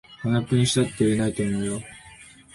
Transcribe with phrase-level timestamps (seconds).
[0.21, 1.81] 半額にしたって売れないと思うよ